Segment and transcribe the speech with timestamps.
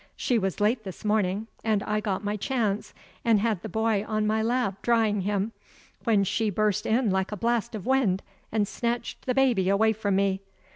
[0.15, 4.25] She was late this morning, and I got my chance, and had the boy on
[4.25, 5.51] my lap, drying him
[6.05, 10.15] when in she burst like a blast of wind, and snatched the baby away from
[10.15, 10.41] me.